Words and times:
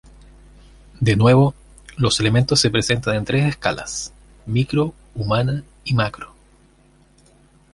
De 0.99 1.15
nuevo, 1.15 1.53
los 1.95 2.19
elementos 2.19 2.59
se 2.59 2.71
presentan 2.71 3.13
en 3.17 3.23
tres 3.23 3.45
escalas: 3.45 4.11
micro, 4.47 4.95
humana 5.13 5.63
y 5.83 5.93
macro. 5.93 6.33